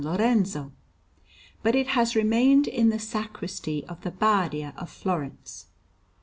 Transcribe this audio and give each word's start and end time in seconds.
Lorenzo; 0.03 0.71
but 1.61 1.75
it 1.75 1.89
has 1.89 2.15
remained 2.15 2.67
in 2.67 2.89
the 2.89 2.97
Sacristy 2.97 3.85
of 3.85 4.01
the 4.01 4.09
Badia 4.09 4.73
of 4.75 4.89
Florence. 4.89 5.67